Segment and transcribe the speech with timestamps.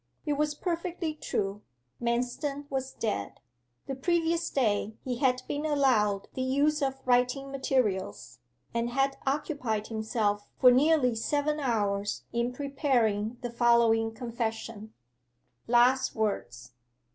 [0.25, 1.61] It was perfectly true:
[2.01, 3.39] Manston was dead.
[3.85, 8.39] The previous day he had been allowed the use of writing materials,
[8.73, 14.91] and had occupied himself for nearly seven hours in preparing the following confession:
[15.67, 16.71] 'LAST WORDS.